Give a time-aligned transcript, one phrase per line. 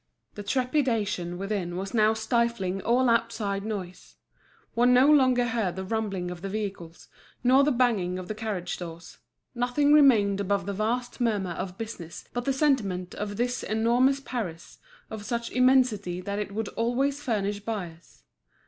[0.33, 4.15] The trepidation within was now stifling all outside noise;
[4.73, 7.07] one no longer heard the rumbling of the vehicles,
[7.43, 9.19] nor the banging of the carriage doors;
[9.53, 14.79] nothing remained above the vast murmur of business but the sentiment of this enormous Paris,
[15.11, 18.23] of such immensity that it would always furnish buyers.